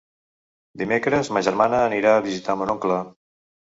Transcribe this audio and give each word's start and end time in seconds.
Dimecres 0.81 1.29
ma 1.37 1.45
germana 1.49 1.81
anirà 1.91 2.15
a 2.17 2.25
visitar 2.31 2.57
mon 2.63 2.77
oncle. 2.77 2.99